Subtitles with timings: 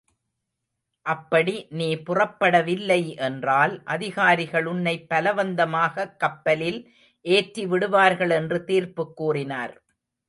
[1.05, 6.81] அப்படி நீ புறப்படவில்லை என்றால் அதிகாரிகள் உன்னை பலவந்தமாகக் கப்பலில்
[7.25, 9.75] ஏற்றி விடுவார்கள் என்று தீர்ப்புக்கூறினார்.